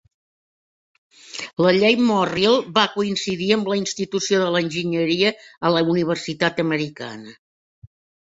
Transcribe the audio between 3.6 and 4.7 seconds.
la institució de